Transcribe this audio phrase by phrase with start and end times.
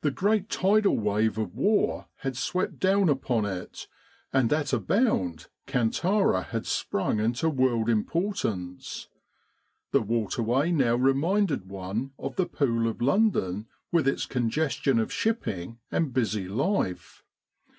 [0.00, 3.86] The great tidal wave of War had swept down upon it,
[4.32, 9.08] and at a bound Kantara had sprung into world importance.
[9.90, 15.12] The waterway now reminded one of the Pool of Lon don with its congestion of
[15.12, 17.22] shipping and busy life.